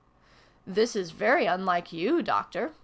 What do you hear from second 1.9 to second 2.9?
you, Doctor!"